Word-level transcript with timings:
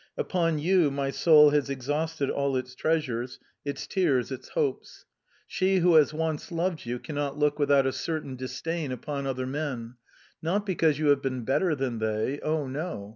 Upon 0.17 0.57
you 0.57 0.89
my 0.89 1.11
soul 1.11 1.51
has 1.51 1.69
exhausted 1.69 2.31
all 2.31 2.57
its 2.57 2.73
treasures, 2.73 3.37
its 3.63 3.85
tears, 3.85 4.31
its 4.31 4.49
hopes. 4.49 5.05
She 5.45 5.77
who 5.77 5.93
has 5.93 6.11
once 6.11 6.51
loved 6.51 6.87
you 6.87 6.97
cannot 6.97 7.37
look 7.37 7.59
without 7.59 7.85
a 7.85 7.91
certain 7.91 8.35
disdain 8.35 8.91
upon 8.91 9.27
other 9.27 9.45
men, 9.45 9.97
not 10.41 10.65
because 10.65 10.97
you 10.97 11.09
have 11.09 11.21
been 11.21 11.45
better 11.45 11.75
than 11.75 11.99
they, 11.99 12.39
oh, 12.41 12.65
no! 12.65 13.09